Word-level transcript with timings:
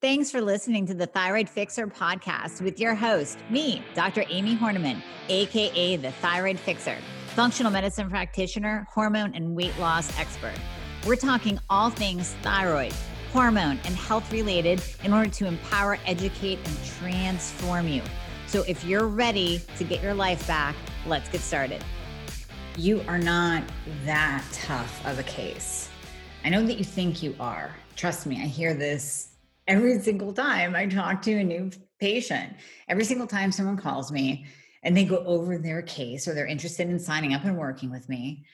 Thanks 0.00 0.30
for 0.30 0.40
listening 0.40 0.86
to 0.86 0.94
the 0.94 1.06
Thyroid 1.06 1.48
Fixer 1.48 1.88
podcast 1.88 2.62
with 2.62 2.78
your 2.78 2.94
host, 2.94 3.36
me, 3.50 3.82
Dr. 3.96 4.22
Amie 4.30 4.54
Hornaman, 4.54 5.02
AKA 5.28 5.96
the 5.96 6.12
Thyroid 6.12 6.56
Fixer, 6.56 6.96
functional 7.34 7.72
medicine 7.72 8.08
practitioner, 8.08 8.86
hormone 8.88 9.34
and 9.34 9.56
weight 9.56 9.76
loss 9.80 10.16
expert. 10.16 10.54
We're 11.04 11.16
talking 11.16 11.58
all 11.68 11.90
things 11.90 12.36
thyroid, 12.42 12.94
hormone, 13.32 13.80
and 13.84 13.96
health 13.96 14.32
related 14.32 14.80
in 15.02 15.12
order 15.12 15.30
to 15.30 15.46
empower, 15.46 15.98
educate, 16.06 16.60
and 16.64 16.76
transform 17.00 17.88
you. 17.88 18.02
So 18.46 18.62
if 18.68 18.84
you're 18.84 19.08
ready 19.08 19.60
to 19.78 19.82
get 19.82 20.00
your 20.00 20.14
life 20.14 20.46
back, 20.46 20.76
let's 21.08 21.28
get 21.28 21.40
started. 21.40 21.84
You 22.76 23.02
are 23.08 23.18
not 23.18 23.64
that 24.04 24.44
tough 24.52 25.04
of 25.04 25.18
a 25.18 25.24
case. 25.24 25.88
I 26.44 26.50
know 26.50 26.64
that 26.64 26.78
you 26.78 26.84
think 26.84 27.20
you 27.20 27.34
are. 27.40 27.74
Trust 27.96 28.26
me, 28.26 28.36
I 28.40 28.46
hear 28.46 28.74
this 28.74 29.30
every 29.68 29.98
single 30.00 30.32
time 30.32 30.74
I 30.74 30.86
talk 30.86 31.22
to 31.22 31.34
a 31.34 31.44
new 31.44 31.70
patient. 32.00 32.54
Every 32.88 33.04
single 33.04 33.26
time 33.26 33.52
someone 33.52 33.76
calls 33.76 34.10
me 34.10 34.46
and 34.82 34.96
they 34.96 35.04
go 35.04 35.18
over 35.18 35.58
their 35.58 35.82
case 35.82 36.26
or 36.26 36.34
they're 36.34 36.46
interested 36.46 36.88
in 36.88 36.98
signing 36.98 37.34
up 37.34 37.44
and 37.44 37.58
working 37.58 37.90
with 37.90 38.08
me, 38.08 38.46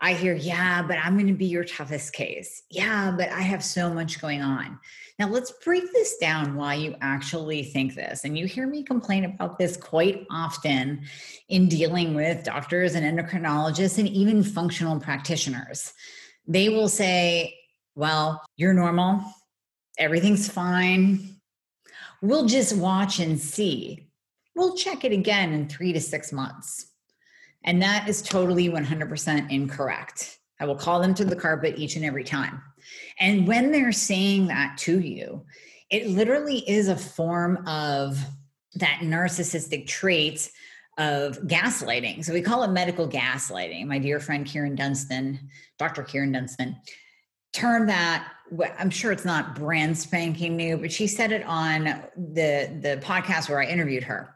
I 0.00 0.12
hear, 0.12 0.34
yeah, 0.34 0.82
but 0.82 0.98
I'm 0.98 1.14
going 1.14 1.26
to 1.26 1.32
be 1.32 1.46
your 1.46 1.64
toughest 1.64 2.12
case. 2.12 2.62
Yeah, 2.70 3.12
but 3.16 3.30
I 3.30 3.40
have 3.40 3.64
so 3.64 3.92
much 3.92 4.20
going 4.20 4.42
on. 4.42 4.78
Now, 5.18 5.26
let's 5.26 5.50
break 5.64 5.92
this 5.92 6.18
down 6.18 6.54
why 6.54 6.74
you 6.74 6.94
actually 7.00 7.64
think 7.64 7.96
this. 7.96 8.22
And 8.22 8.38
you 8.38 8.46
hear 8.46 8.68
me 8.68 8.84
complain 8.84 9.24
about 9.24 9.58
this 9.58 9.76
quite 9.76 10.24
often 10.30 11.00
in 11.48 11.68
dealing 11.68 12.14
with 12.14 12.44
doctors 12.44 12.94
and 12.94 13.04
endocrinologists 13.04 13.98
and 13.98 14.06
even 14.06 14.44
functional 14.44 15.00
practitioners. 15.00 15.92
They 16.46 16.68
will 16.68 16.88
say, 16.88 17.56
well, 17.96 18.40
you're 18.56 18.74
normal, 18.74 19.24
everything's 19.98 20.48
fine. 20.48 21.36
We'll 22.22 22.46
just 22.46 22.76
watch 22.76 23.18
and 23.18 23.38
see. 23.38 24.08
We'll 24.56 24.76
check 24.76 25.04
it 25.04 25.12
again 25.12 25.52
in 25.52 25.68
three 25.68 25.92
to 25.92 26.00
six 26.00 26.32
months. 26.32 26.86
And 27.64 27.82
that 27.82 28.08
is 28.08 28.22
totally 28.22 28.68
100% 28.68 29.50
incorrect. 29.50 30.38
I 30.60 30.64
will 30.64 30.76
call 30.76 31.00
them 31.00 31.14
to 31.14 31.24
the 31.24 31.36
carpet 31.36 31.78
each 31.78 31.96
and 31.96 32.04
every 32.04 32.24
time. 32.24 32.62
And 33.20 33.46
when 33.46 33.70
they're 33.70 33.92
saying 33.92 34.46
that 34.48 34.78
to 34.78 35.00
you, 35.00 35.44
it 35.90 36.08
literally 36.08 36.58
is 36.68 36.88
a 36.88 36.96
form 36.96 37.66
of 37.66 38.18
that 38.74 39.00
narcissistic 39.02 39.86
trait 39.86 40.50
of 40.98 41.38
gaslighting. 41.42 42.24
So 42.24 42.32
we 42.32 42.42
call 42.42 42.64
it 42.64 42.70
medical 42.70 43.08
gaslighting. 43.08 43.86
My 43.86 43.98
dear 43.98 44.18
friend 44.18 44.44
Kieran 44.44 44.74
Dunstan, 44.74 45.38
Dr. 45.78 46.02
Kieran 46.02 46.32
Dunstan, 46.32 46.76
termed 47.58 47.88
that 47.88 48.28
I'm 48.78 48.90
sure 48.90 49.12
it's 49.12 49.24
not 49.24 49.54
brand 49.54 49.98
spanking 49.98 50.56
new, 50.56 50.78
but 50.78 50.90
she 50.90 51.06
said 51.06 51.32
it 51.32 51.44
on 51.44 51.84
the 52.16 52.78
the 52.80 53.00
podcast 53.02 53.48
where 53.48 53.60
I 53.60 53.66
interviewed 53.66 54.04
her. 54.04 54.34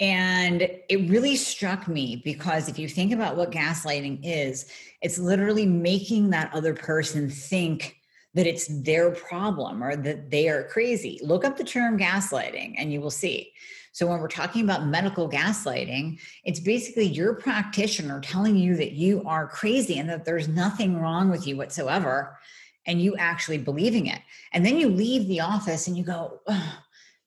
And 0.00 0.62
it 0.62 1.10
really 1.10 1.34
struck 1.34 1.88
me 1.88 2.20
because 2.24 2.68
if 2.68 2.78
you 2.78 2.88
think 2.88 3.12
about 3.12 3.36
what 3.36 3.50
gaslighting 3.50 4.20
is, 4.22 4.66
it's 5.02 5.18
literally 5.18 5.66
making 5.66 6.30
that 6.30 6.52
other 6.54 6.74
person 6.74 7.28
think 7.30 7.96
that 8.34 8.46
it's 8.46 8.68
their 8.82 9.10
problem 9.10 9.82
or 9.82 9.96
that 9.96 10.30
they 10.30 10.48
are 10.48 10.64
crazy. 10.64 11.18
Look 11.22 11.44
up 11.44 11.56
the 11.56 11.64
term 11.64 11.98
gaslighting 11.98 12.74
and 12.78 12.92
you 12.92 13.00
will 13.00 13.10
see. 13.10 13.52
So, 13.98 14.06
when 14.06 14.20
we're 14.20 14.28
talking 14.28 14.62
about 14.62 14.86
medical 14.86 15.28
gaslighting, 15.28 16.20
it's 16.44 16.60
basically 16.60 17.06
your 17.06 17.34
practitioner 17.34 18.20
telling 18.20 18.54
you 18.54 18.76
that 18.76 18.92
you 18.92 19.24
are 19.26 19.48
crazy 19.48 19.98
and 19.98 20.08
that 20.08 20.24
there's 20.24 20.46
nothing 20.46 21.00
wrong 21.00 21.30
with 21.30 21.48
you 21.48 21.56
whatsoever, 21.56 22.38
and 22.86 23.02
you 23.02 23.16
actually 23.16 23.58
believing 23.58 24.06
it. 24.06 24.20
And 24.52 24.64
then 24.64 24.78
you 24.78 24.88
leave 24.88 25.26
the 25.26 25.40
office 25.40 25.88
and 25.88 25.98
you 25.98 26.04
go, 26.04 26.38
oh, 26.46 26.78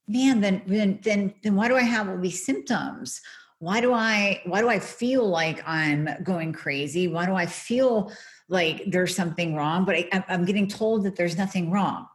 man, 0.07 0.39
then 0.39 0.61
then 0.65 0.99
then 1.03 1.33
then 1.43 1.55
why 1.55 1.67
do 1.67 1.75
I 1.75 1.81
have 1.81 2.07
all 2.07 2.17
these 2.17 2.45
symptoms? 2.45 3.19
Why 3.59 3.81
do 3.81 3.91
I 3.91 4.41
why 4.45 4.61
do 4.61 4.69
I 4.69 4.79
feel 4.79 5.27
like 5.27 5.61
I'm 5.67 6.07
going 6.23 6.53
crazy? 6.53 7.09
Why 7.09 7.25
do 7.25 7.33
I 7.33 7.47
feel 7.47 8.13
like 8.47 8.83
there's 8.87 9.13
something 9.13 9.57
wrong? 9.57 9.83
But 9.83 9.95
I, 9.97 10.23
I'm 10.29 10.45
getting 10.45 10.69
told 10.69 11.03
that 11.03 11.17
there's 11.17 11.37
nothing 11.37 11.69
wrong. 11.69 12.07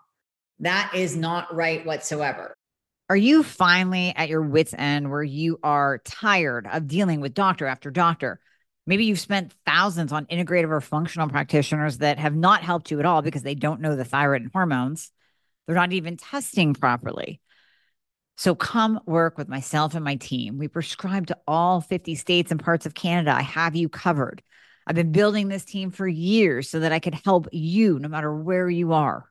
That 0.60 0.92
is 0.94 1.14
not 1.14 1.54
right 1.54 1.84
whatsoever. 1.84 2.55
Are 3.08 3.16
you 3.16 3.44
finally 3.44 4.12
at 4.16 4.28
your 4.28 4.42
wits' 4.42 4.74
end 4.76 5.10
where 5.10 5.22
you 5.22 5.60
are 5.62 5.98
tired 5.98 6.66
of 6.66 6.88
dealing 6.88 7.20
with 7.20 7.34
doctor 7.34 7.66
after 7.66 7.90
doctor? 7.92 8.40
Maybe 8.84 9.04
you've 9.04 9.20
spent 9.20 9.54
thousands 9.64 10.12
on 10.12 10.26
integrative 10.26 10.70
or 10.70 10.80
functional 10.80 11.28
practitioners 11.28 11.98
that 11.98 12.18
have 12.18 12.34
not 12.34 12.62
helped 12.62 12.90
you 12.90 12.98
at 12.98 13.06
all 13.06 13.22
because 13.22 13.42
they 13.42 13.54
don't 13.54 13.80
know 13.80 13.94
the 13.94 14.04
thyroid 14.04 14.42
and 14.42 14.50
hormones. 14.52 15.12
They're 15.66 15.76
not 15.76 15.92
even 15.92 16.16
testing 16.16 16.74
properly. 16.74 17.40
So 18.36 18.56
come 18.56 19.00
work 19.06 19.38
with 19.38 19.48
myself 19.48 19.94
and 19.94 20.04
my 20.04 20.16
team. 20.16 20.58
We 20.58 20.66
prescribe 20.66 21.28
to 21.28 21.38
all 21.46 21.80
50 21.80 22.16
states 22.16 22.50
and 22.50 22.62
parts 22.62 22.86
of 22.86 22.94
Canada. 22.94 23.32
I 23.32 23.42
have 23.42 23.76
you 23.76 23.88
covered. 23.88 24.42
I've 24.84 24.96
been 24.96 25.12
building 25.12 25.46
this 25.46 25.64
team 25.64 25.92
for 25.92 26.08
years 26.08 26.68
so 26.68 26.80
that 26.80 26.92
I 26.92 26.98
could 26.98 27.14
help 27.24 27.48
you 27.52 28.00
no 28.00 28.08
matter 28.08 28.34
where 28.34 28.68
you 28.68 28.92
are. 28.92 29.30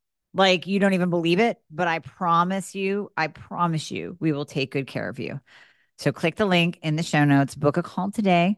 like 0.33 0.67
you 0.67 0.79
don't 0.79 0.93
even 0.93 1.09
believe 1.09 1.39
it, 1.39 1.59
but 1.69 1.87
I 1.87 1.99
promise 1.99 2.73
you, 2.73 3.11
I 3.17 3.27
promise 3.27 3.91
you, 3.91 4.17
we 4.19 4.31
will 4.31 4.45
take 4.45 4.71
good 4.71 4.87
care 4.87 5.09
of 5.09 5.19
you. 5.19 5.39
So 5.97 6.11
click 6.11 6.35
the 6.35 6.45
link 6.45 6.79
in 6.81 6.95
the 6.95 7.03
show 7.03 7.25
notes, 7.25 7.55
book 7.55 7.77
a 7.77 7.83
call 7.83 8.11
today, 8.11 8.57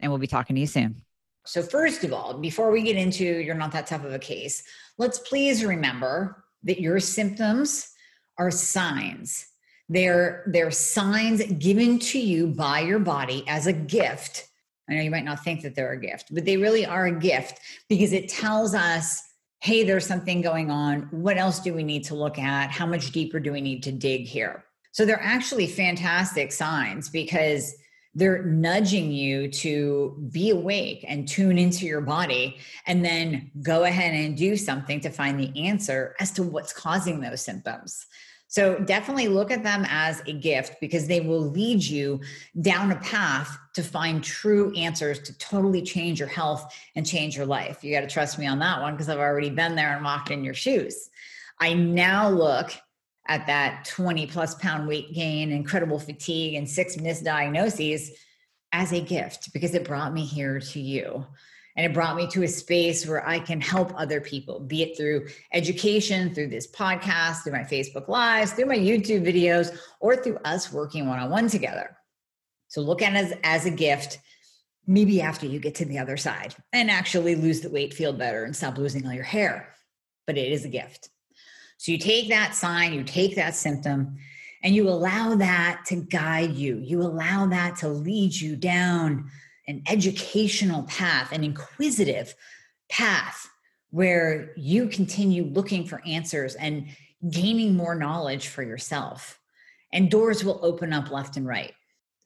and 0.00 0.12
we'll 0.12 0.18
be 0.18 0.26
talking 0.26 0.54
to 0.54 0.60
you 0.60 0.66
soon. 0.66 1.02
So, 1.46 1.62
first 1.62 2.04
of 2.04 2.12
all, 2.12 2.38
before 2.38 2.70
we 2.70 2.82
get 2.82 2.96
into 2.96 3.24
you're 3.24 3.54
not 3.54 3.72
that 3.72 3.86
tough 3.86 4.04
of 4.04 4.12
a 4.12 4.18
case, 4.18 4.62
let's 4.96 5.18
please 5.18 5.64
remember 5.64 6.44
that 6.62 6.80
your 6.80 7.00
symptoms 7.00 7.90
are 8.38 8.50
signs. 8.50 9.46
They're, 9.88 10.44
they're 10.46 10.70
signs 10.70 11.42
given 11.44 11.98
to 11.98 12.18
you 12.18 12.46
by 12.46 12.80
your 12.80 12.98
body 12.98 13.44
as 13.46 13.66
a 13.66 13.72
gift. 13.72 14.48
I 14.88 14.94
know 14.94 15.02
you 15.02 15.10
might 15.10 15.24
not 15.24 15.44
think 15.44 15.62
that 15.62 15.74
they're 15.74 15.92
a 15.92 16.00
gift, 16.00 16.34
but 16.34 16.44
they 16.44 16.56
really 16.56 16.86
are 16.86 17.06
a 17.06 17.18
gift 17.18 17.60
because 17.88 18.12
it 18.12 18.28
tells 18.30 18.74
us 18.74 19.22
hey, 19.64 19.82
there's 19.82 20.06
something 20.06 20.42
going 20.42 20.70
on. 20.70 21.08
What 21.10 21.38
else 21.38 21.58
do 21.58 21.72
we 21.72 21.82
need 21.82 22.04
to 22.04 22.14
look 22.14 22.38
at? 22.38 22.70
How 22.70 22.84
much 22.84 23.12
deeper 23.12 23.40
do 23.40 23.50
we 23.50 23.62
need 23.62 23.82
to 23.84 23.92
dig 23.92 24.26
here? 24.26 24.62
So 24.92 25.06
they're 25.06 25.22
actually 25.22 25.66
fantastic 25.68 26.52
signs 26.52 27.08
because 27.08 27.74
they're 28.14 28.42
nudging 28.42 29.10
you 29.10 29.48
to 29.50 30.28
be 30.30 30.50
awake 30.50 31.02
and 31.08 31.26
tune 31.26 31.56
into 31.56 31.86
your 31.86 32.02
body 32.02 32.58
and 32.86 33.02
then 33.02 33.50
go 33.62 33.84
ahead 33.84 34.12
and 34.12 34.36
do 34.36 34.54
something 34.54 35.00
to 35.00 35.08
find 35.08 35.40
the 35.40 35.66
answer 35.66 36.14
as 36.20 36.30
to 36.32 36.42
what's 36.42 36.74
causing 36.74 37.20
those 37.20 37.40
symptoms. 37.40 38.04
So 38.54 38.78
definitely 38.78 39.26
look 39.26 39.50
at 39.50 39.64
them 39.64 39.84
as 39.88 40.22
a 40.28 40.32
gift 40.32 40.76
because 40.80 41.08
they 41.08 41.18
will 41.18 41.40
lead 41.40 41.82
you 41.82 42.20
down 42.60 42.92
a 42.92 43.00
path 43.00 43.58
to 43.74 43.82
find 43.82 44.22
true 44.22 44.72
answers 44.76 45.18
to 45.22 45.36
totally 45.38 45.82
change 45.82 46.20
your 46.20 46.28
health 46.28 46.72
and 46.94 47.04
change 47.04 47.36
your 47.36 47.46
life. 47.46 47.82
You 47.82 47.92
got 47.92 48.02
to 48.02 48.06
trust 48.06 48.38
me 48.38 48.46
on 48.46 48.60
that 48.60 48.80
one 48.80 48.94
because 48.94 49.08
I've 49.08 49.18
already 49.18 49.50
been 49.50 49.74
there 49.74 49.96
and 49.96 50.04
walked 50.04 50.30
in 50.30 50.44
your 50.44 50.54
shoes. 50.54 51.10
I 51.58 51.74
now 51.74 52.28
look 52.28 52.70
at 53.26 53.44
that 53.48 53.86
20 53.86 54.28
plus 54.28 54.54
pound 54.54 54.86
weight 54.86 55.12
gain, 55.12 55.50
incredible 55.50 55.98
fatigue, 55.98 56.54
and 56.54 56.70
six 56.70 56.94
misdiagnoses 56.94 58.10
as 58.70 58.92
a 58.92 59.00
gift 59.00 59.52
because 59.52 59.74
it 59.74 59.84
brought 59.84 60.12
me 60.12 60.24
here 60.24 60.60
to 60.60 60.78
you. 60.78 61.26
And 61.76 61.84
it 61.84 61.92
brought 61.92 62.16
me 62.16 62.28
to 62.28 62.44
a 62.44 62.48
space 62.48 63.06
where 63.06 63.26
I 63.26 63.40
can 63.40 63.60
help 63.60 63.92
other 63.96 64.20
people, 64.20 64.60
be 64.60 64.82
it 64.82 64.96
through 64.96 65.26
education, 65.52 66.32
through 66.32 66.48
this 66.48 66.70
podcast, 66.70 67.42
through 67.42 67.52
my 67.52 67.64
Facebook 67.64 68.06
Lives, 68.06 68.52
through 68.52 68.66
my 68.66 68.78
YouTube 68.78 69.26
videos, 69.26 69.76
or 70.00 70.14
through 70.14 70.38
us 70.44 70.72
working 70.72 71.08
one 71.08 71.18
on 71.18 71.30
one 71.30 71.48
together. 71.48 71.96
So 72.68 72.80
look 72.80 73.02
at 73.02 73.14
it 73.14 73.16
as, 73.16 73.38
as 73.42 73.66
a 73.66 73.70
gift, 73.70 74.18
maybe 74.86 75.20
after 75.20 75.46
you 75.46 75.58
get 75.58 75.74
to 75.76 75.84
the 75.84 75.98
other 75.98 76.16
side 76.16 76.54
and 76.72 76.90
actually 76.90 77.34
lose 77.34 77.60
the 77.60 77.70
weight, 77.70 77.92
feel 77.92 78.12
better, 78.12 78.44
and 78.44 78.54
stop 78.54 78.78
losing 78.78 79.06
all 79.06 79.12
your 79.12 79.24
hair. 79.24 79.74
But 80.26 80.38
it 80.38 80.52
is 80.52 80.64
a 80.64 80.68
gift. 80.68 81.10
So 81.78 81.90
you 81.92 81.98
take 81.98 82.28
that 82.28 82.54
sign, 82.54 82.94
you 82.94 83.02
take 83.02 83.34
that 83.36 83.54
symptom, 83.54 84.16
and 84.62 84.74
you 84.74 84.88
allow 84.88 85.34
that 85.34 85.82
to 85.86 85.96
guide 85.96 86.54
you. 86.54 86.78
You 86.78 87.02
allow 87.02 87.46
that 87.46 87.76
to 87.78 87.88
lead 87.88 88.34
you 88.34 88.56
down 88.56 89.30
an 89.66 89.82
educational 89.88 90.82
path, 90.84 91.32
an 91.32 91.44
inquisitive 91.44 92.34
path 92.90 93.48
where 93.90 94.52
you 94.56 94.88
continue 94.88 95.44
looking 95.44 95.86
for 95.86 96.02
answers 96.06 96.54
and 96.56 96.88
gaining 97.30 97.74
more 97.74 97.94
knowledge 97.94 98.48
for 98.48 98.62
yourself. 98.62 99.38
And 99.92 100.10
doors 100.10 100.44
will 100.44 100.60
open 100.62 100.92
up 100.92 101.10
left 101.10 101.36
and 101.36 101.46
right, 101.46 101.72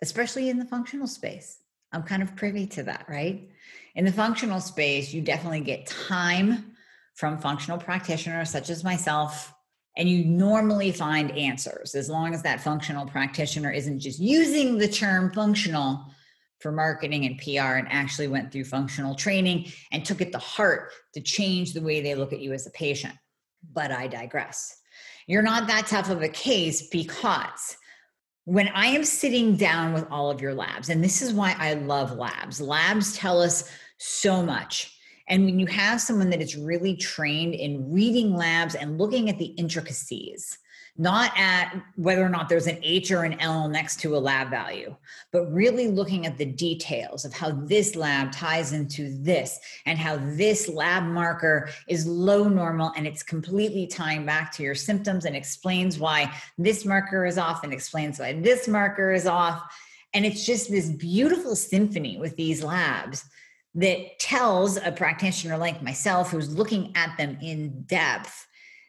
especially 0.03 0.49
in 0.49 0.59
the 0.59 0.65
functional 0.65 1.07
space. 1.07 1.59
I'm 1.93 2.03
kind 2.03 2.23
of 2.23 2.37
privy 2.37 2.67
to 2.69 2.83
that, 2.85 3.07
right? 3.09 3.49
In 3.95 4.05
the 4.05 4.13
functional 4.13 4.61
space, 4.61 5.13
you 5.13 5.21
definitely 5.21 5.61
get 5.61 5.87
time 5.87 6.73
from 7.15 7.39
functional 7.39 7.79
practitioners 7.79 8.51
such 8.51 8.71
as 8.71 8.85
myself, 8.85 9.53
and 9.97 10.09
you 10.09 10.25
normally 10.25 10.93
find 10.93 11.31
answers 11.33 11.95
as 11.95 12.09
long 12.09 12.33
as 12.33 12.43
that 12.43 12.61
functional 12.61 13.07
practitioner 13.07 13.71
isn't 13.71 13.99
just 13.99 14.21
using 14.21 14.79
the 14.79 14.89
term 14.89 15.33
functional 15.33 16.07
for 16.59 16.73
marketing 16.73 17.25
and 17.25 17.39
PR 17.39 17.77
and 17.77 17.87
actually 17.91 18.29
went 18.29 18.53
through 18.53 18.65
functional 18.65 19.15
training 19.15 19.71
and 19.93 20.05
took 20.05 20.21
it 20.21 20.33
to 20.33 20.39
heart 20.39 20.93
to 21.15 21.21
change 21.21 21.73
the 21.73 21.83
way 21.83 22.01
they 22.01 22.15
look 22.15 22.33
at 22.33 22.41
you 22.41 22.53
as 22.53 22.67
a 22.67 22.71
patient. 22.71 23.15
But 23.73 23.91
I 23.91 24.07
digress. 24.07 24.77
You're 25.27 25.43
not 25.43 25.67
that 25.69 25.87
tough 25.87 26.11
of 26.11 26.23
a 26.23 26.29
case 26.29 26.89
because 26.89 27.77
when 28.45 28.69
I 28.69 28.87
am 28.87 29.05
sitting 29.05 29.57
down 29.57 29.93
with 29.93 30.07
all 30.11 30.31
of 30.31 30.41
your 30.41 30.55
labs, 30.55 30.89
and 30.89 31.05
this 31.05 31.21
is 31.21 31.35
why 31.35 31.55
I 31.59 31.75
love 31.75 32.17
labs, 32.17 32.61
labs 32.61 33.15
tell 33.15 33.43
us 33.43 33.71
so 33.99 34.43
much. 34.43 34.95
And 35.29 35.45
when 35.45 35.59
you 35.61 35.67
have 35.67 36.01
someone 36.01 36.31
that 36.31 36.41
is 36.41 36.57
really 36.57 36.97
trained 36.97 37.55
in 37.55 37.93
reading 37.93 38.35
labs 38.35 38.75
and 38.75 38.97
looking 38.97 39.29
at 39.29 39.39
the 39.39 39.53
intricacies, 39.59 40.59
not 40.99 41.33
at 41.37 41.81
whether 41.95 42.25
or 42.25 42.29
not 42.29 42.49
there's 42.49 42.67
an 42.67 42.79
H 42.83 43.13
or 43.13 43.23
an 43.23 43.39
L 43.41 43.69
next 43.69 44.01
to 44.01 44.17
a 44.17 44.19
lab 44.19 44.51
value, 44.51 44.95
but 45.33 45.47
really 45.53 45.87
looking 45.87 46.27
at 46.27 46.37
the 46.37 46.45
details 46.45 47.25
of 47.25 47.33
how 47.33 47.53
this 47.53 47.95
lab 47.95 48.33
ties 48.33 48.73
into 48.73 49.17
this 49.23 49.61
and 49.87 49.97
how 49.97 50.17
this 50.17 50.69
lab 50.69 51.05
marker 51.05 51.71
is 51.87 52.05
low 52.05 52.49
normal 52.49 52.93
and 52.97 53.07
it's 53.07 53.23
completely 53.23 53.87
tying 53.87 54.27
back 54.27 54.51
to 54.53 54.65
your 54.65 54.75
symptoms 54.75 55.25
and 55.25 55.37
explains 55.37 56.01
why 56.01 56.35
this 56.59 56.85
marker 56.85 57.25
is 57.25 57.39
off 57.39 57.63
and 57.63 57.73
explains 57.73 58.19
why 58.19 58.33
this 58.33 58.67
marker 58.67 59.13
is 59.13 59.27
off. 59.27 59.63
And 60.15 60.27
it's 60.27 60.45
just 60.45 60.69
this 60.69 60.91
beautiful 60.91 61.55
symphony 61.55 62.19
with 62.19 62.35
these 62.35 62.65
labs 62.65 63.25
that 63.77 64.19
tells 64.19 64.79
a 64.79 64.91
practitioner 64.91 65.57
like 65.57 65.81
myself 65.81 66.33
who's 66.33 66.53
looking 66.53 66.93
at 66.97 67.17
them 67.17 67.39
in 67.41 67.83
depth 67.83 68.48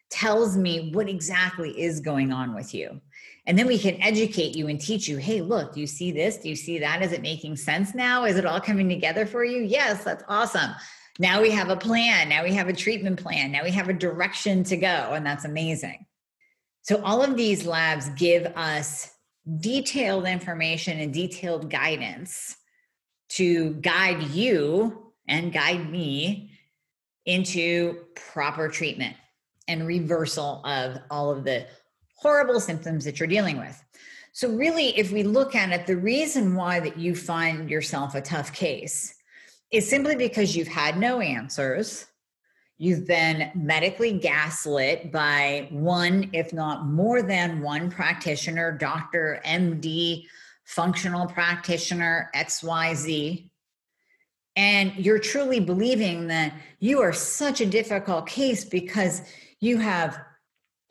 tells 0.09 0.57
me 0.57 0.91
what 0.94 1.07
exactly 1.07 1.79
is 1.79 2.00
going 2.00 2.31
on 2.31 2.56
with 2.56 2.73
you. 2.73 3.00
And 3.45 3.57
then 3.57 3.67
we 3.67 3.79
can 3.79 4.01
educate 4.01 4.56
you 4.56 4.67
and 4.67 4.79
teach 4.79 5.07
you 5.07 5.17
hey, 5.17 5.41
look, 5.41 5.73
do 5.73 5.79
you 5.79 5.88
see 5.88 6.11
this? 6.11 6.38
Do 6.38 6.50
you 6.50 6.56
see 6.56 6.79
that? 6.79 7.01
Is 7.01 7.11
it 7.11 7.21
making 7.21 7.56
sense 7.57 7.95
now? 7.95 8.25
Is 8.25 8.38
it 8.38 8.45
all 8.45 8.61
coming 8.61 8.89
together 8.89 9.25
for 9.25 9.44
you? 9.44 9.63
Yes, 9.63 10.03
that's 10.03 10.23
awesome. 10.27 10.71
Now 11.19 11.41
we 11.41 11.51
have 11.51 11.69
a 11.69 11.75
plan. 11.75 12.29
Now 12.29 12.44
we 12.44 12.53
have 12.53 12.67
a 12.67 12.73
treatment 12.73 13.21
plan. 13.21 13.51
Now 13.51 13.63
we 13.63 13.71
have 13.71 13.89
a 13.89 13.94
direction 13.94 14.63
to 14.65 14.77
go. 14.77 14.88
And 14.88 15.25
that's 15.25 15.45
amazing. 15.45 16.06
So, 16.83 17.01
all 17.03 17.21
of 17.21 17.35
these 17.35 17.65
labs 17.65 18.09
give 18.09 18.45
us 18.56 19.11
detailed 19.59 20.25
information 20.25 21.00
and 21.00 21.13
detailed 21.13 21.69
guidance 21.69 22.56
to 23.29 23.71
guide 23.75 24.23
you 24.29 25.11
and 25.27 25.51
guide 25.51 25.89
me 25.91 26.51
into 27.25 28.06
proper 28.15 28.69
treatment 28.69 29.15
and 29.69 29.88
reversal 29.88 30.62
of 30.66 30.98
all 31.10 31.31
of 31.31 31.45
the 31.45 31.66
horrible 32.16 32.60
symptoms 32.60 33.06
that 33.06 33.19
you're 33.19 33.27
dealing 33.27 33.57
with. 33.57 33.81
So 34.33 34.50
really 34.50 34.98
if 34.98 35.12
we 35.12 35.24
look 35.24 35.56
at 35.56 35.71
it 35.71 35.88
the 35.88 35.95
reason 35.95 36.56
why 36.56 36.80
that 36.81 36.98
you 36.98 37.16
find 37.16 37.69
yourself 37.69 38.16
a 38.16 38.21
tough 38.21 38.51
case 38.51 39.16
is 39.71 39.89
simply 39.89 40.16
because 40.16 40.56
you've 40.56 40.68
had 40.68 40.98
no 40.98 41.21
answers. 41.21 42.07
You've 42.77 43.06
been 43.06 43.51
medically 43.56 44.13
gaslit 44.13 45.12
by 45.12 45.68
one, 45.69 46.30
if 46.33 46.54
not 46.54 46.86
more 46.86 47.21
than 47.21 47.62
one 47.62 47.92
practitioner, 47.92 48.71
doctor, 48.71 49.42
MD, 49.45 50.25
functional 50.66 51.27
practitioner, 51.27 52.31
XYZ 52.36 53.50
and 54.60 54.94
you're 54.98 55.19
truly 55.19 55.62
believing 55.62 56.27
that 56.27 56.54
you 56.80 57.00
are 57.00 57.13
such 57.13 57.62
a 57.62 57.66
difficult 57.66 58.27
case 58.27 58.66
because 58.66 59.21
you 59.59 59.77
have 59.77 60.19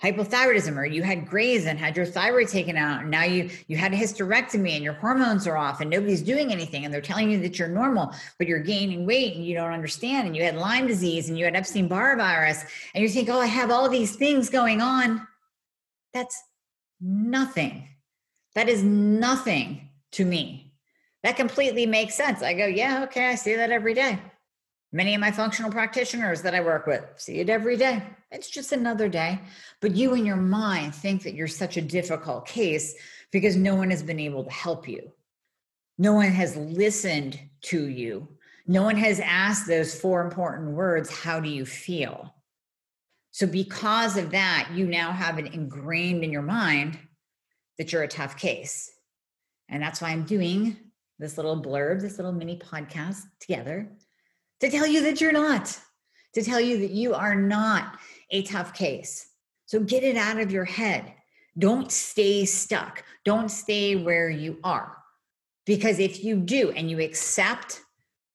hypothyroidism 0.03 0.77
or 0.77 0.85
you 0.85 1.03
had 1.03 1.29
Graves 1.29 1.67
and 1.67 1.79
had 1.79 1.97
your 1.97 2.07
thyroid 2.07 2.49
taken 2.49 2.77
out 2.77 3.01
and 3.01 3.11
now 3.11 3.25
you 3.25 3.51
you 3.67 3.77
had 3.77 3.93
a 3.93 3.97
hysterectomy 3.97 4.75
and 4.75 4.85
your 4.85 4.93
hormones 4.93 5.45
are 5.47 5.57
off 5.57 5.81
and 5.81 5.91
nobody's 5.91 6.23
doing 6.23 6.53
anything 6.53 6.85
and 6.85 6.95
they're 6.95 7.01
telling 7.01 7.31
you 7.31 7.41
that 7.41 7.59
you're 7.59 7.69
normal 7.69 8.15
but 8.39 8.47
you're 8.47 8.61
gaining 8.61 9.07
weight 9.07 9.35
and 9.35 9.45
you 9.45 9.55
don't 9.55 9.73
understand 9.73 10.29
and 10.29 10.37
you 10.37 10.43
had 10.45 10.55
lyme 10.55 10.87
disease 10.87 11.29
and 11.29 11.37
you 11.37 11.45
had 11.45 11.57
epstein-barr 11.57 12.17
virus 12.17 12.65
and 12.95 13.03
you 13.03 13.09
think 13.09 13.29
oh 13.29 13.41
i 13.41 13.47
have 13.47 13.71
all 13.73 13.89
these 13.89 14.15
things 14.15 14.49
going 14.49 14.81
on. 14.81 15.27
That's 16.15 16.41
nothing. 17.01 17.89
That 18.55 18.69
is 18.69 18.83
nothing 18.83 19.89
to 20.13 20.25
me. 20.25 20.73
That 21.23 21.37
completely 21.37 21.87
makes 21.87 22.15
sense. 22.15 22.41
I 22.41 22.55
go 22.55 22.67
yeah 22.67 23.03
okay 23.05 23.31
i 23.31 23.35
see 23.35 23.57
that 23.57 23.71
every 23.71 23.95
day. 23.95 24.21
Many 24.93 25.17
of 25.17 25.21
my 25.21 25.33
functional 25.33 25.73
practitioners 25.73 26.43
that 26.43 26.55
I 26.55 26.61
work 26.61 26.87
with 26.87 27.05
see 27.17 27.41
it 27.41 27.51
every 27.51 27.77
day. 27.77 28.01
It's 28.31 28.51
just 28.51 28.73
another 28.73 29.09
day. 29.09 29.41
But 29.81 29.97
you 29.97 30.15
in 30.15 30.27
your 30.27 30.37
mind 30.37 30.95
think 30.95 31.23
that 31.23 31.35
you're 31.35 31.49
such 31.49 31.77
a 31.77 31.83
difficult 31.83 32.47
case 32.47 32.95
because 33.33 33.57
no 33.57 33.75
one 33.75 33.91
has 33.91 34.03
been 34.03 34.21
able 34.21 34.45
to 34.45 34.51
help 34.51 34.89
you. 34.89 35.13
No 35.97 36.13
one 36.13 36.31
has 36.31 36.57
listened 36.57 37.39
to 37.63 37.89
you. 37.89 38.29
No 38.67 38.83
one 38.83 38.97
has 38.97 39.19
asked 39.21 39.67
those 39.67 39.99
four 39.99 40.23
important 40.25 40.73
words 40.73 41.11
How 41.11 41.41
do 41.41 41.49
you 41.49 41.65
feel? 41.65 42.35
So, 43.31 43.47
because 43.47 44.17
of 44.17 44.31
that, 44.33 44.71
you 44.75 44.87
now 44.87 45.13
have 45.13 45.39
it 45.39 45.55
ingrained 45.55 46.25
in 46.25 46.31
your 46.31 46.43
mind 46.43 46.99
that 47.79 47.93
you're 47.93 48.03
a 48.03 48.09
tough 48.09 48.37
case. 48.37 48.91
And 49.69 49.83
that's 49.83 50.01
why 50.01 50.11
I'm 50.11 50.25
doing 50.25 50.77
this 51.19 51.37
little 51.37 51.61
blurb, 51.61 52.01
this 52.01 52.19
little 52.19 52.33
mini 52.33 52.59
podcast 52.59 53.23
together 53.41 53.91
to 54.61 54.71
tell 54.71 54.87
you 54.87 55.03
that 55.03 55.21
you're 55.21 55.33
not, 55.33 55.79
to 56.35 56.43
tell 56.43 56.61
you 56.61 56.79
that 56.79 56.91
you 56.91 57.15
are 57.15 57.35
not 57.35 57.99
a 58.31 58.43
tough 58.43 58.75
case. 58.75 59.29
So 59.67 59.81
get 59.81 60.03
it 60.03 60.17
out 60.17 60.39
of 60.39 60.51
your 60.51 60.65
head. 60.65 61.13
Don't 61.59 61.91
stay 61.91 62.45
stuck. 62.45 63.05
Don't 63.25 63.51
stay 63.51 63.97
where 63.97 64.31
you 64.31 64.59
are. 64.63 64.97
Because 65.67 65.99
if 65.99 66.25
you 66.25 66.37
do 66.37 66.71
and 66.71 66.91
you 66.91 67.01
accept 67.01 67.83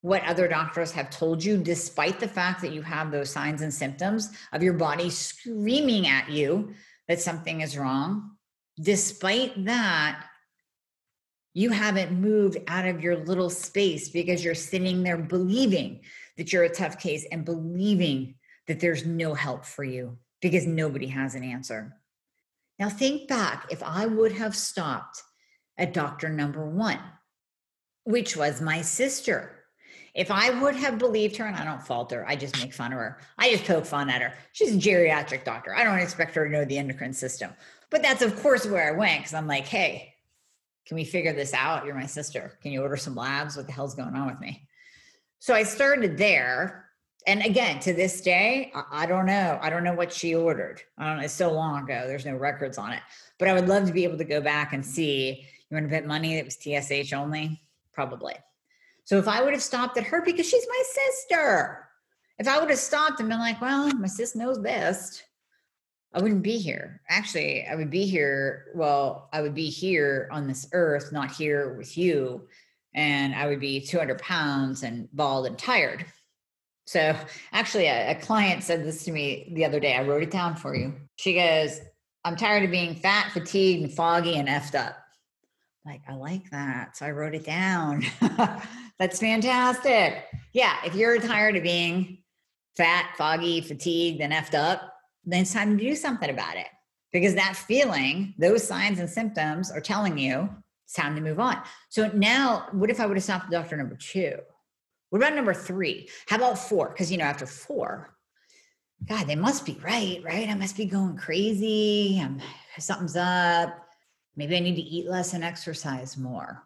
what 0.02 0.22
other 0.24 0.46
doctors 0.46 0.92
have 0.92 1.10
told 1.10 1.42
you, 1.42 1.56
despite 1.56 2.20
the 2.20 2.28
fact 2.28 2.60
that 2.60 2.72
you 2.72 2.82
have 2.82 3.10
those 3.10 3.30
signs 3.30 3.62
and 3.62 3.72
symptoms 3.72 4.30
of 4.52 4.62
your 4.62 4.74
body 4.74 5.08
screaming 5.08 6.06
at 6.06 6.30
you 6.30 6.74
that 7.08 7.20
something 7.20 7.62
is 7.62 7.78
wrong, 7.78 8.36
despite 8.80 9.64
that, 9.64 10.26
you 11.54 11.70
haven't 11.70 12.12
moved 12.12 12.58
out 12.68 12.86
of 12.86 13.00
your 13.00 13.16
little 13.16 13.48
space 13.48 14.10
because 14.10 14.44
you're 14.44 14.54
sitting 14.54 15.02
there 15.02 15.16
believing 15.16 16.00
that 16.36 16.52
you're 16.52 16.64
a 16.64 16.68
tough 16.68 16.98
case 16.98 17.24
and 17.32 17.44
believing 17.44 18.34
that 18.66 18.80
there's 18.80 19.04
no 19.04 19.34
help 19.34 19.64
for 19.64 19.84
you 19.84 20.18
because 20.40 20.66
nobody 20.66 21.06
has 21.06 21.34
an 21.34 21.44
answer. 21.44 21.96
Now, 22.78 22.88
think 22.88 23.28
back 23.28 23.66
if 23.70 23.82
I 23.82 24.06
would 24.06 24.32
have 24.32 24.56
stopped 24.56 25.22
at 25.78 25.92
doctor 25.92 26.28
number 26.28 26.68
one, 26.68 26.98
which 28.04 28.36
was 28.36 28.60
my 28.60 28.82
sister. 28.82 29.60
If 30.14 30.30
I 30.30 30.50
would 30.50 30.76
have 30.76 30.98
believed 30.98 31.36
her, 31.36 31.44
and 31.44 31.56
I 31.56 31.64
don't 31.64 31.82
fault 31.82 32.12
her, 32.12 32.24
I 32.28 32.36
just 32.36 32.58
make 32.60 32.72
fun 32.72 32.92
of 32.92 32.98
her. 32.98 33.18
I 33.36 33.50
just 33.50 33.64
poke 33.64 33.84
fun 33.84 34.08
at 34.08 34.22
her. 34.22 34.32
She's 34.52 34.74
a 34.74 34.78
geriatric 34.78 35.44
doctor. 35.44 35.74
I 35.74 35.82
don't 35.82 35.98
expect 35.98 36.36
her 36.36 36.46
to 36.46 36.52
know 36.52 36.64
the 36.64 36.78
endocrine 36.78 37.12
system. 37.12 37.50
But 37.90 38.02
that's, 38.02 38.22
of 38.22 38.40
course, 38.40 38.66
where 38.66 38.86
I 38.86 38.96
went 38.96 39.20
because 39.20 39.34
I'm 39.34 39.48
like, 39.48 39.66
hey, 39.66 40.14
can 40.86 40.96
we 40.96 41.04
figure 41.04 41.32
this 41.32 41.52
out? 41.52 41.84
You're 41.84 41.94
my 41.94 42.06
sister. 42.06 42.58
Can 42.62 42.70
you 42.70 42.82
order 42.82 42.96
some 42.96 43.16
labs? 43.16 43.56
What 43.56 43.66
the 43.66 43.72
hell's 43.72 43.94
going 43.94 44.14
on 44.14 44.26
with 44.26 44.38
me? 44.38 44.68
So 45.40 45.54
I 45.54 45.62
started 45.64 46.16
there. 46.16 46.83
And 47.26 47.42
again, 47.42 47.80
to 47.80 47.94
this 47.94 48.20
day, 48.20 48.70
I, 48.90 49.06
don't 49.06 49.24
know. 49.24 49.58
I 49.62 49.70
don't 49.70 49.84
know 49.84 49.94
what 49.94 50.12
she 50.12 50.34
ordered. 50.34 50.82
I 50.98 51.06
don't 51.06 51.18
know. 51.18 51.24
It's 51.24 51.32
so 51.32 51.50
long 51.52 51.84
ago. 51.84 52.04
There's 52.06 52.26
no 52.26 52.36
records 52.36 52.76
on 52.76 52.92
it. 52.92 53.00
But 53.38 53.48
I 53.48 53.54
would 53.54 53.66
love 53.66 53.86
to 53.86 53.92
be 53.92 54.04
able 54.04 54.18
to 54.18 54.24
go 54.24 54.42
back 54.42 54.74
and 54.74 54.84
see. 54.84 55.46
You 55.70 55.74
want 55.74 55.86
to 55.86 55.90
bet 55.90 56.06
money 56.06 56.36
that 56.36 56.44
was 56.44 56.56
TSH 56.56 57.14
only? 57.14 57.62
Probably. 57.92 58.34
So 59.04 59.18
if 59.18 59.26
I 59.26 59.42
would 59.42 59.52
have 59.52 59.62
stopped 59.62 59.96
at 59.96 60.04
her 60.04 60.22
because 60.22 60.48
she's 60.48 60.66
my 60.68 60.82
sister, 60.86 61.88
if 62.38 62.46
I 62.48 62.58
would 62.58 62.70
have 62.70 62.78
stopped 62.78 63.20
and 63.20 63.28
been 63.28 63.38
like, 63.38 63.60
well, 63.60 63.94
my 63.94 64.06
sis 64.06 64.34
knows 64.34 64.58
best, 64.58 65.24
I 66.12 66.20
wouldn't 66.22 66.42
be 66.42 66.58
here. 66.58 67.00
Actually, 67.08 67.66
I 67.66 67.74
would 67.74 67.90
be 67.90 68.06
here. 68.06 68.66
Well, 68.74 69.28
I 69.32 69.42
would 69.42 69.54
be 69.54 69.68
here 69.68 70.28
on 70.30 70.46
this 70.46 70.68
earth, 70.72 71.10
not 71.12 71.32
here 71.32 71.74
with 71.74 71.98
you. 71.98 72.46
And 72.94 73.34
I 73.34 73.46
would 73.46 73.60
be 73.60 73.80
200 73.80 74.20
pounds 74.20 74.84
and 74.84 75.08
bald 75.12 75.46
and 75.46 75.58
tired. 75.58 76.06
So, 76.86 77.16
actually, 77.52 77.86
a, 77.86 78.10
a 78.10 78.14
client 78.14 78.62
said 78.62 78.84
this 78.84 79.04
to 79.04 79.12
me 79.12 79.50
the 79.54 79.64
other 79.64 79.80
day. 79.80 79.94
I 79.94 80.02
wrote 80.02 80.22
it 80.22 80.30
down 80.30 80.56
for 80.56 80.74
you. 80.74 80.94
She 81.16 81.34
goes, 81.34 81.80
I'm 82.24 82.36
tired 82.36 82.64
of 82.64 82.70
being 82.70 82.94
fat, 82.94 83.32
fatigued, 83.32 83.84
and 83.84 83.92
foggy 83.92 84.36
and 84.36 84.48
effed 84.48 84.74
up. 84.74 84.96
Like, 85.84 86.02
I 86.08 86.14
like 86.14 86.50
that. 86.50 86.96
So 86.96 87.06
I 87.06 87.10
wrote 87.10 87.34
it 87.34 87.44
down. 87.44 88.04
That's 88.98 89.20
fantastic. 89.20 90.24
Yeah. 90.52 90.76
If 90.84 90.94
you're 90.94 91.18
tired 91.18 91.56
of 91.56 91.62
being 91.62 92.18
fat, 92.76 93.10
foggy, 93.16 93.60
fatigued, 93.60 94.20
and 94.20 94.32
effed 94.32 94.54
up, 94.54 94.80
then 95.24 95.42
it's 95.42 95.52
time 95.52 95.76
to 95.76 95.84
do 95.84 95.94
something 95.94 96.30
about 96.30 96.56
it 96.56 96.66
because 97.12 97.34
that 97.34 97.56
feeling, 97.56 98.34
those 98.38 98.66
signs 98.66 98.98
and 98.98 99.08
symptoms 99.08 99.70
are 99.70 99.80
telling 99.80 100.18
you 100.18 100.48
it's 100.84 100.94
time 100.94 101.14
to 101.14 101.20
move 101.20 101.40
on. 101.40 101.60
So 101.88 102.10
now, 102.14 102.66
what 102.72 102.90
if 102.90 103.00
I 103.00 103.06
would 103.06 103.16
have 103.16 103.24
stopped 103.24 103.46
at 103.46 103.50
doctor 103.50 103.76
number 103.76 103.96
two? 103.96 104.36
What 105.14 105.22
about 105.22 105.36
number 105.36 105.54
three? 105.54 106.08
How 106.26 106.34
about 106.38 106.58
four? 106.58 106.88
Because, 106.88 107.12
you 107.12 107.18
know, 107.18 107.24
after 107.24 107.46
four, 107.46 108.16
God, 109.08 109.28
they 109.28 109.36
must 109.36 109.64
be 109.64 109.78
right, 109.80 110.20
right? 110.24 110.48
I 110.48 110.54
must 110.54 110.76
be 110.76 110.86
going 110.86 111.16
crazy. 111.16 112.20
I'm, 112.20 112.40
something's 112.80 113.14
up. 113.14 113.78
Maybe 114.34 114.56
I 114.56 114.58
need 114.58 114.74
to 114.74 114.82
eat 114.82 115.08
less 115.08 115.32
and 115.32 115.44
exercise 115.44 116.16
more. 116.16 116.64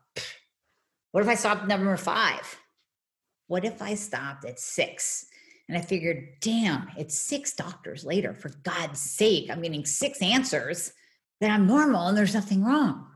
What 1.13 1.23
if 1.23 1.29
I 1.29 1.35
stopped 1.35 1.69
number 1.69 1.95
five? 1.99 2.59
What 3.49 3.67
if 3.67 3.83
I 3.83 3.93
stopped 3.93 4.47
at 4.47 4.59
six? 4.59 5.27
And 5.69 5.77
I 5.77 5.83
figured, 5.83 6.29
damn, 6.41 6.91
it's 6.97 7.19
six 7.19 7.53
doctors 7.53 8.03
later. 8.03 8.33
For 8.33 8.51
God's 8.63 8.99
sake, 8.99 9.51
I'm 9.51 9.61
getting 9.61 9.85
six 9.85 10.23
answers 10.23 10.95
that 11.43 11.51
I'm 11.51 11.67
normal 11.67 12.07
and 12.07 12.17
there's 12.17 12.33
nothing 12.33 12.65
wrong. 12.65 13.09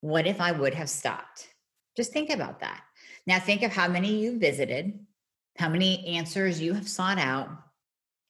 What 0.00 0.26
if 0.26 0.40
I 0.40 0.50
would 0.50 0.74
have 0.74 0.90
stopped? 0.90 1.46
Just 1.96 2.12
think 2.12 2.30
about 2.30 2.58
that. 2.58 2.82
Now, 3.26 3.38
think 3.38 3.62
of 3.62 3.72
how 3.72 3.88
many 3.88 4.20
you 4.20 4.38
visited, 4.38 4.98
how 5.58 5.68
many 5.68 6.06
answers 6.06 6.60
you 6.60 6.72
have 6.74 6.88
sought 6.88 7.18
out, 7.18 7.48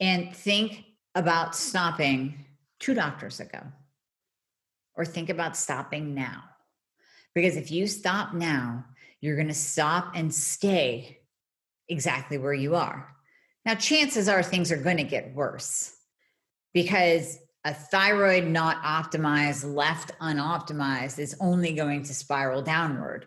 and 0.00 0.34
think 0.34 0.84
about 1.14 1.54
stopping 1.54 2.44
two 2.78 2.94
doctors 2.94 3.40
ago, 3.40 3.60
or 4.94 5.04
think 5.04 5.28
about 5.28 5.56
stopping 5.56 6.14
now. 6.14 6.44
Because 7.34 7.56
if 7.56 7.70
you 7.70 7.86
stop 7.86 8.34
now, 8.34 8.84
you're 9.20 9.36
going 9.36 9.48
to 9.48 9.54
stop 9.54 10.12
and 10.14 10.34
stay 10.34 11.18
exactly 11.88 12.38
where 12.38 12.54
you 12.54 12.74
are. 12.74 13.14
Now, 13.64 13.74
chances 13.74 14.28
are 14.28 14.42
things 14.42 14.72
are 14.72 14.76
going 14.76 14.96
to 14.96 15.04
get 15.04 15.34
worse 15.34 15.94
because 16.72 17.38
a 17.64 17.74
thyroid 17.74 18.44
not 18.44 18.82
optimized, 18.82 19.74
left 19.74 20.12
unoptimized, 20.20 21.18
is 21.18 21.36
only 21.40 21.72
going 21.74 22.02
to 22.04 22.14
spiral 22.14 22.62
downward. 22.62 23.26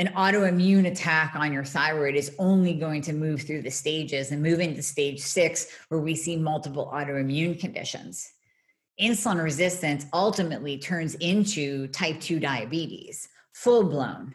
An 0.00 0.06
autoimmune 0.16 0.86
attack 0.86 1.36
on 1.36 1.52
your 1.52 1.62
thyroid 1.62 2.14
is 2.14 2.34
only 2.38 2.72
going 2.72 3.02
to 3.02 3.12
move 3.12 3.42
through 3.42 3.60
the 3.60 3.70
stages 3.70 4.32
and 4.32 4.42
move 4.42 4.58
into 4.58 4.82
stage 4.82 5.20
six, 5.20 5.66
where 5.88 6.00
we 6.00 6.14
see 6.14 6.36
multiple 6.36 6.90
autoimmune 6.90 7.60
conditions. 7.60 8.32
Insulin 8.98 9.42
resistance 9.42 10.06
ultimately 10.14 10.78
turns 10.78 11.16
into 11.16 11.86
type 11.88 12.18
2 12.18 12.40
diabetes, 12.40 13.28
full 13.52 13.84
blown 13.84 14.34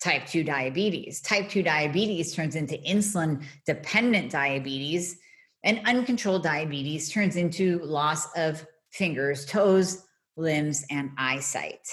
type 0.00 0.24
2 0.24 0.44
diabetes. 0.44 1.20
Type 1.20 1.46
2 1.50 1.62
diabetes 1.62 2.34
turns 2.34 2.56
into 2.56 2.78
insulin 2.78 3.44
dependent 3.66 4.32
diabetes, 4.32 5.18
and 5.62 5.82
uncontrolled 5.84 6.42
diabetes 6.42 7.10
turns 7.12 7.36
into 7.36 7.80
loss 7.80 8.34
of 8.34 8.66
fingers, 8.88 9.44
toes, 9.44 10.06
limbs, 10.38 10.86
and 10.88 11.10
eyesight. 11.18 11.86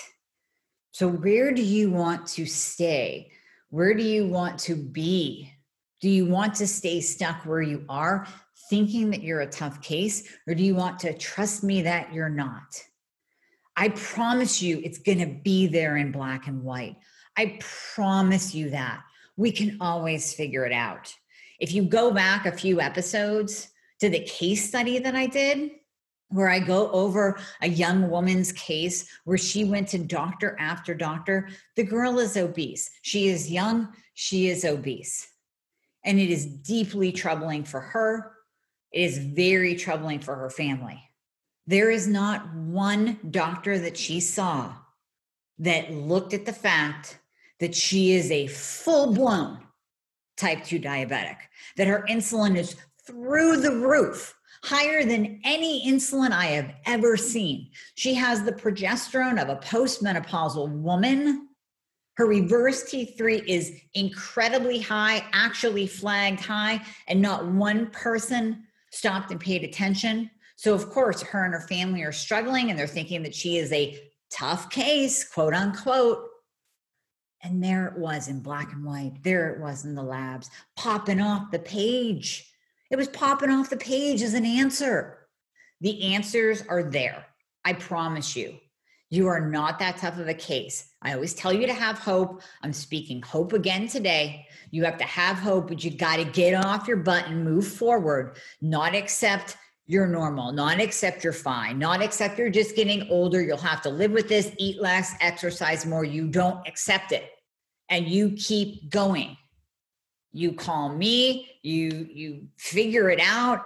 So, 0.92 1.08
where 1.08 1.52
do 1.52 1.62
you 1.62 1.92
want 1.92 2.28
to 2.28 2.46
stay? 2.46 3.32
Where 3.70 3.94
do 3.94 4.04
you 4.04 4.28
want 4.28 4.60
to 4.62 4.76
be? 4.76 5.54
Do 6.02 6.10
you 6.10 6.26
want 6.26 6.56
to 6.56 6.68
stay 6.68 7.02
stuck 7.02 7.46
where 7.46 7.62
you 7.62 7.86
are, 7.90 8.26
thinking 8.70 9.12
that 9.12 9.22
you're 9.22 9.42
a 9.42 9.48
tough 9.48 9.82
case, 9.82 10.28
or 10.48 10.56
do 10.56 10.64
you 10.64 10.76
want 10.76 11.00
to 11.00 11.18
trust 11.18 11.64
me 11.64 11.84
that 11.84 12.14
you're 12.14 12.30
not? 12.30 12.84
I 13.76 13.90
promise 13.90 14.62
you 14.62 14.82
it's 14.84 14.98
going 14.98 15.20
to 15.20 15.40
be 15.44 15.68
there 15.68 15.98
in 15.98 16.12
black 16.12 16.48
and 16.48 16.64
white. 16.64 16.98
I 17.38 17.60
promise 17.94 18.54
you 18.54 18.72
that. 18.72 19.02
We 19.38 19.52
can 19.52 19.78
always 19.80 20.34
figure 20.34 20.66
it 20.66 20.74
out. 20.74 21.14
If 21.60 21.74
you 21.74 21.84
go 21.84 22.12
back 22.12 22.46
a 22.46 22.52
few 22.52 22.82
episodes 22.82 23.70
to 24.02 24.10
the 24.10 24.24
case 24.24 24.68
study 24.68 25.00
that 25.00 25.16
I 25.16 25.28
did, 25.28 25.72
where 26.30 26.50
I 26.50 26.60
go 26.60 26.92
over 26.92 27.40
a 27.62 27.68
young 27.68 28.10
woman's 28.10 28.52
case 28.52 29.10
where 29.26 29.38
she 29.38 29.64
went 29.64 29.88
to 29.90 29.98
doctor 29.98 30.56
after 30.60 30.94
doctor, 30.94 31.50
the 31.76 31.84
girl 31.84 32.20
is 32.20 32.38
obese. 32.38 32.90
She 33.02 33.28
is 33.30 33.52
young, 33.52 33.90
she 34.14 34.48
is 34.48 34.64
obese. 34.64 35.28
And 36.06 36.20
it 36.20 36.30
is 36.30 36.46
deeply 36.46 37.12
troubling 37.12 37.64
for 37.64 37.82
her. 37.82 38.34
It 38.92 39.02
is 39.02 39.18
very 39.18 39.76
troubling 39.76 40.20
for 40.20 40.36
her 40.36 40.50
family. 40.50 41.02
There 41.68 41.92
is 41.92 42.08
not 42.08 42.54
one 42.54 43.20
doctor 43.30 43.78
that 43.80 43.98
she 43.98 44.20
saw 44.20 44.74
that 45.60 45.92
looked 45.92 46.34
at 46.34 46.46
the 46.46 46.54
fact 46.54 47.20
that 47.60 47.76
she 47.76 48.14
is 48.14 48.32
a 48.32 48.48
full 48.48 49.14
blown 49.14 49.60
type 50.38 50.64
2 50.64 50.80
diabetic, 50.80 51.36
that 51.76 51.88
her 51.88 52.06
insulin 52.10 52.56
is 52.56 52.76
through 53.06 53.58
the 53.58 53.76
roof, 53.76 54.34
higher 54.64 55.04
than 55.06 55.40
any 55.44 55.88
insulin 55.88 56.32
I 56.32 56.46
have 56.48 56.72
ever 56.86 57.18
seen. 57.18 57.70
She 57.96 58.14
has 58.16 58.44
the 58.44 58.52
progesterone 58.52 59.42
of 59.42 59.50
a 59.50 59.56
postmenopausal 59.58 60.70
woman. 60.70 61.48
Her 62.18 62.26
reverse 62.26 62.84
T3 62.84 63.46
is 63.48 63.72
incredibly 63.94 64.80
high, 64.80 65.26
actually 65.32 65.88
flagged 65.88 66.42
high, 66.42 66.82
and 67.08 67.22
not 67.22 67.48
one 67.48 67.88
person 67.92 68.64
stopped 68.92 69.32
and 69.32 69.40
paid 69.40 69.64
attention. 69.64 70.30
So, 70.58 70.74
of 70.74 70.90
course, 70.90 71.22
her 71.22 71.46
and 71.46 71.54
her 71.54 71.66
family 71.68 72.04
are 72.04 72.12
struggling 72.12 72.70
and 72.70 72.78
they're 72.78 72.88
thinking 72.88 73.24
that 73.24 73.34
she 73.34 73.58
is 73.58 73.72
a 73.72 73.98
tough 74.30 74.70
case, 74.70 75.24
quote 75.24 75.54
unquote. 75.54 76.26
And 77.42 77.64
there 77.64 77.88
it 77.88 77.98
was 77.98 78.28
in 78.28 78.42
black 78.42 78.74
and 78.74 78.84
white. 78.84 79.24
There 79.24 79.54
it 79.54 79.62
was 79.62 79.86
in 79.86 79.96
the 79.96 80.04
labs, 80.04 80.50
popping 80.76 81.22
off 81.22 81.52
the 81.52 81.60
page. 81.60 82.49
It 82.90 82.98
was 82.98 83.08
popping 83.08 83.52
off 83.52 83.70
the 83.70 83.78
page 83.78 84.22
as 84.22 84.34
an 84.34 84.46
answer. 84.46 85.28
The 85.82 86.14
answers 86.14 86.64
are 86.68 86.84
there. 86.84 87.26
I 87.64 87.74
promise 87.74 88.36
you. 88.36 88.58
You 89.12 89.28
are 89.28 89.50
not 89.50 89.80
that 89.80 89.98
tough 89.98 90.20
of 90.20 90.28
a 90.28 90.34
case. 90.34 90.92
I 91.02 91.14
always 91.14 91.34
tell 91.34 91.52
you 91.52 91.66
to 91.66 91.74
have 91.74 91.98
hope. 91.98 92.42
I'm 92.62 92.74
speaking 92.74 93.22
hope 93.22 93.54
again 93.54 93.88
today. 93.88 94.46
You 94.70 94.84
have 94.86 94.98
to 94.98 95.04
have 95.04 95.38
hope, 95.38 95.68
but 95.68 95.84
you 95.84 95.90
got 95.92 96.18
to 96.18 96.26
get 96.26 96.54
off 96.54 96.88
your 96.88 96.98
butt 96.98 97.26
and 97.28 97.44
move 97.44 97.68
forward, 97.68 98.38
not 98.62 98.94
accept 98.94 99.58
you're 99.88 100.06
normal, 100.06 100.52
not 100.52 100.80
accept 100.80 101.24
you're 101.24 101.34
fine, 101.34 101.80
not 101.80 102.04
accept 102.04 102.38
you're 102.38 102.52
just 102.52 102.76
getting 102.76 103.10
older. 103.10 103.42
You'll 103.42 103.58
have 103.58 103.82
to 103.82 103.90
live 103.90 104.12
with 104.12 104.30
this, 104.30 104.52
eat 104.60 104.80
less, 104.80 105.16
exercise 105.22 105.88
more. 105.88 106.04
You 106.04 106.28
don't 106.28 106.68
accept 106.68 107.12
it 107.12 107.32
and 107.90 108.08
you 108.08 108.32
keep 108.38 108.92
going. 108.92 109.36
You 110.32 110.54
call 110.54 110.90
me, 110.90 111.60
you 111.64 112.08
you 112.12 112.48
figure 112.58 113.10
it 113.10 113.20
out. 113.20 113.66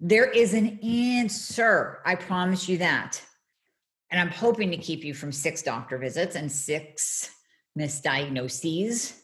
There 0.00 0.30
is 0.30 0.54
an 0.54 0.78
answer. 0.80 2.00
I 2.04 2.14
promise 2.14 2.68
you 2.68 2.78
that. 2.78 3.22
And 4.10 4.20
I'm 4.20 4.28
hoping 4.28 4.70
to 4.70 4.76
keep 4.76 5.04
you 5.04 5.14
from 5.14 5.32
six 5.32 5.62
doctor 5.62 5.98
visits 5.98 6.36
and 6.36 6.50
six 6.50 7.30
misdiagnoses. 7.78 9.18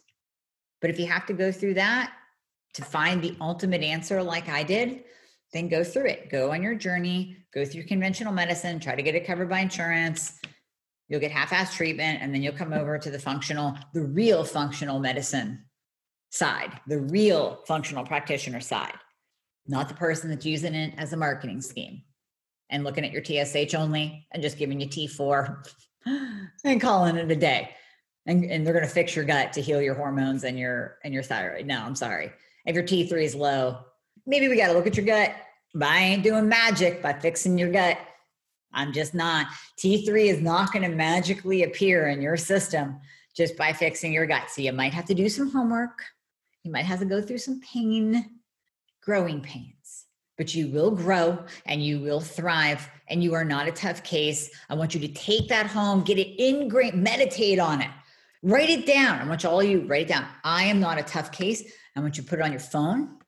But 0.81 0.91
if 0.91 0.99
you 0.99 1.07
have 1.07 1.27
to 1.27 1.33
go 1.33 1.53
through 1.53 1.75
that 1.75 2.13
to 2.75 2.85
find 2.85 3.23
the 3.23 3.37
ultimate 3.41 3.83
answer 3.83 4.23
like 4.23 4.49
I 4.49 4.63
did, 4.63 5.05
then 5.53 5.69
go 5.69 5.83
through 5.85 6.07
it. 6.07 6.31
Go 6.31 6.53
on 6.53 6.63
your 6.63 6.75
journey, 6.75 7.37
go 7.53 7.65
through 7.65 7.85
conventional 7.85 8.33
medicine, 8.33 8.81
try 8.81 8.95
to 8.95 9.03
get 9.03 9.15
it 9.15 9.27
covered 9.27 9.49
by 9.49 9.61
insurance. 9.61 10.41
You'll 11.09 11.21
get 11.21 11.33
half 11.33 11.53
ass 11.53 11.75
treatment, 11.75 12.21
and 12.23 12.33
then 12.33 12.43
you'll 12.43 12.53
come 12.53 12.73
over 12.73 12.99
to 12.99 13.11
the 13.11 13.19
functional, 13.19 13.77
the 13.93 14.03
real 14.03 14.45
functional 14.45 15.01
medicine 15.01 15.65
side, 16.31 16.81
the 16.87 17.01
real 17.01 17.61
functional 17.67 18.05
practitioner 18.05 18.61
side, 18.61 18.95
not 19.67 19.89
the 19.89 19.95
person 19.95 20.31
that's 20.31 20.47
using 20.47 20.75
it 20.75 20.95
as 20.97 21.13
a 21.13 21.17
marketing 21.17 21.61
scheme 21.61 22.03
and 22.71 22.85
looking 22.85 23.05
at 23.05 23.13
your 23.13 23.23
TSH 23.23 23.75
only 23.75 24.27
and 24.33 24.43
just 24.43 24.57
giving 24.57 24.81
you 24.81 24.89
T4 24.89 25.69
and 26.65 26.81
calling 26.81 27.17
it 27.17 27.31
a 27.31 27.37
day. 27.37 27.71
And, 28.27 28.45
and 28.45 28.65
they're 28.65 28.75
going 28.75 28.87
to 28.87 28.91
fix 28.91 29.17
your 29.17 29.25
gut 29.25 29.53
to 29.55 29.61
heal 29.61 29.83
your 29.83 29.95
hormones 29.95 30.45
and 30.45 30.59
your 30.59 30.99
and 31.05 31.13
your 31.13 31.23
thyroid. 31.23 31.67
No, 31.67 31.81
I'm 31.81 31.97
sorry. 31.97 32.31
If 32.67 32.75
your 32.75 32.85
T3 32.85 33.25
is 33.25 33.35
low, 33.35 33.79
maybe 34.27 34.47
we 34.47 34.57
got 34.57 34.69
to 34.69 34.75
look 34.75 34.87
at 34.87 34.97
your 34.97 35.07
gut. 35.07 35.35
But 35.75 35.89
I 35.89 35.99
ain't 36.01 36.23
doing 36.23 36.49
magic 36.49 37.03
by 37.03 37.15
fixing 37.15 37.57
your 37.57 37.73
gut. 37.73 37.99
I'm 38.73 38.93
just 38.93 39.15
not. 39.15 39.47
T3 39.79 40.27
is 40.27 40.41
not 40.41 40.73
going 40.73 40.89
to 40.89 40.95
magically 40.95 41.63
appear 41.63 42.09
in 42.09 42.21
your 42.21 42.37
system 42.37 43.01
just 43.37 43.57
by 43.57 43.73
fixing 43.73 44.13
your 44.13 44.27
gut. 44.27 44.51
So 44.51 44.63
you 44.63 44.73
might 44.73 44.93
have 44.93 45.07
to 45.07 45.15
do 45.15 45.29
some 45.29 45.51
homework. 45.51 46.03
You 46.65 46.71
might 46.71 46.85
have 46.85 47.01
to 47.01 47.05
go 47.05 47.23
through 47.23 47.39
some 47.39 47.61
pain, 47.61 48.41
growing 49.03 49.41
pains, 49.41 50.07
but 50.37 50.55
you 50.55 50.69
will 50.69 50.91
grow 50.91 51.45
and 51.67 51.85
you 51.85 52.01
will 52.01 52.21
thrive. 52.21 52.89
And 53.09 53.25
you 53.25 53.35
are 53.35 53.45
not 53.45 53.67
a 53.67 53.73
tough 53.73 54.05
case. 54.05 54.51
I 54.69 54.75
want 54.75 54.95
you 54.95 55.01
to 55.01 55.09
take 55.09 55.49
that 55.49 55.67
home, 55.67 56.03
get 56.03 56.19
it 56.19 56.41
ingrained, 56.41 57.03
meditate 57.03 57.59
on 57.59 57.83
it, 57.83 57.91
write 58.43 58.71
it 58.71 58.87
down. 58.87 59.21
I 59.21 59.29
want 59.29 59.43
you 59.43 59.49
all 59.49 59.63
you 59.63 59.81
write 59.87 60.03
it 60.03 60.09
down. 60.09 60.27
I 60.45 60.65
am 60.65 60.79
not 60.79 60.99
a 60.99 61.03
tough 61.03 61.33
case. 61.33 61.73
I 61.97 62.01
want 62.01 62.17
you 62.17 62.23
to 62.23 62.29
put 62.29 62.39
it 62.39 62.43
on 62.43 62.53
your 62.53 62.61
phone 62.61 63.21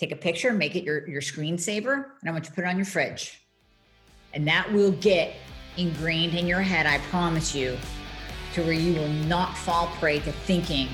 take 0.00 0.12
a 0.12 0.16
picture, 0.16 0.52
make 0.54 0.74
it 0.76 0.82
your, 0.82 1.06
your 1.06 1.20
screensaver, 1.20 2.04
and 2.20 2.28
I 2.28 2.32
want 2.32 2.44
you 2.44 2.48
to 2.48 2.54
put 2.54 2.64
it 2.64 2.68
on 2.68 2.76
your 2.76 2.86
fridge. 2.86 3.38
And 4.32 4.48
that 4.48 4.72
will 4.72 4.92
get 4.92 5.34
ingrained 5.76 6.34
in 6.34 6.46
your 6.46 6.62
head, 6.62 6.86
I 6.86 6.98
promise 7.10 7.54
you, 7.54 7.76
to 8.54 8.62
where 8.62 8.72
you 8.72 8.94
will 8.94 9.08
not 9.08 9.56
fall 9.56 9.88
prey 9.98 10.20
to 10.20 10.32
thinking 10.32 10.88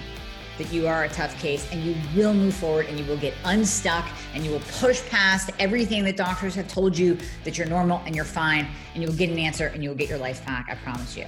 that 0.59 0.73
you 0.73 0.87
are 0.87 1.05
a 1.05 1.09
tough 1.09 1.39
case 1.39 1.71
and 1.73 1.83
you 1.83 1.95
will 2.15 2.35
move 2.35 2.55
forward 2.55 2.87
and 2.87 2.99
you 2.99 3.05
will 3.07 3.17
get 3.17 3.35
unstuck 3.45 4.07
and 4.35 4.45
you 4.45 4.51
will 4.51 4.63
push 4.79 5.07
past 5.09 5.51
everything 5.59 6.05
that 6.05 6.17
doctors 6.17 6.55
have 6.55 6.69
told 6.69 6.97
you 6.97 7.19
that 7.45 7.59
you're 7.59 7.67
normal 7.67 8.03
and 8.07 8.15
you're 8.15 8.25
fine 8.25 8.67
and 8.95 9.03
you 9.03 9.09
will 9.09 9.17
get 9.17 9.31
an 9.31 9.39
answer 9.39 9.67
and 9.69 9.83
you 9.83 9.91
will 9.91 9.97
get 9.97 10.09
your 10.09 10.19
life 10.19 10.45
back. 10.47 10.67
I 10.71 10.75
promise 10.77 11.17
you. 11.17 11.27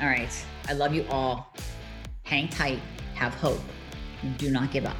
All 0.00 0.06
right. 0.06 0.30
I 0.68 0.74
love 0.74 0.94
you 0.94 1.04
all. 1.08 1.54
Hang 2.24 2.48
tight. 2.48 2.80
Have 3.14 3.34
hope. 3.34 3.60
Do 4.36 4.50
not 4.50 4.70
give 4.70 4.86
up. 4.86 4.96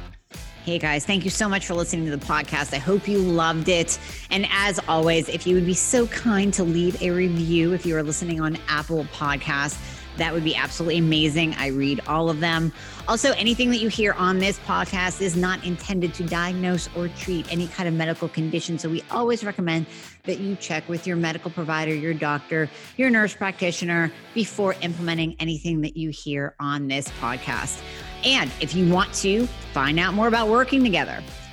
Hey 0.65 0.77
guys, 0.77 1.05
thank 1.05 1.23
you 1.23 1.31
so 1.31 1.49
much 1.49 1.65
for 1.65 1.73
listening 1.73 2.05
to 2.05 2.15
the 2.15 2.23
podcast. 2.23 2.73
I 2.73 2.77
hope 2.77 3.07
you 3.07 3.17
loved 3.17 3.69
it. 3.69 3.97
And 4.29 4.45
as 4.51 4.79
always, 4.87 5.29
if 5.29 5.47
you 5.47 5.55
would 5.55 5.65
be 5.65 5.73
so 5.73 6.05
kind 6.07 6.53
to 6.53 6.63
leave 6.63 7.01
a 7.01 7.09
review 7.09 7.73
if 7.73 7.85
you 7.85 7.95
are 7.95 8.03
listening 8.03 8.39
on 8.41 8.57
Apple 8.67 9.05
Podcasts, 9.05 9.98
that 10.19 10.33
would 10.33 10.43
be 10.43 10.55
absolutely 10.55 10.97
amazing. 10.97 11.53
I 11.55 11.67
read 11.67 12.01
all 12.07 12.29
of 12.29 12.39
them. 12.39 12.71
Also, 13.07 13.31
anything 13.33 13.71
that 13.71 13.77
you 13.77 13.87
hear 13.87 14.13
on 14.13 14.39
this 14.39 14.59
podcast 14.59 15.21
is 15.21 15.35
not 15.35 15.63
intended 15.65 16.13
to 16.15 16.23
diagnose 16.23 16.89
or 16.95 17.07
treat 17.09 17.51
any 17.51 17.67
kind 17.67 17.89
of 17.89 17.95
medical 17.95 18.29
condition. 18.29 18.77
So 18.77 18.89
we 18.89 19.03
always 19.09 19.43
recommend 19.43 19.87
that 20.23 20.39
you 20.39 20.55
check 20.55 20.87
with 20.87 21.07
your 21.07 21.15
medical 21.15 21.49
provider, 21.49 21.93
your 21.93 22.13
doctor, 22.13 22.69
your 22.97 23.09
nurse 23.09 23.33
practitioner 23.33 24.11
before 24.33 24.75
implementing 24.81 25.35
anything 25.39 25.81
that 25.81 25.97
you 25.97 26.09
hear 26.09 26.53
on 26.59 26.87
this 26.87 27.07
podcast. 27.19 27.81
And 28.23 28.51
if 28.61 28.75
you 28.75 28.91
want 28.91 29.13
to 29.15 29.47
find 29.73 29.99
out 29.99 30.13
more 30.13 30.27
about 30.27 30.49
working 30.49 30.83
together, 30.83 31.23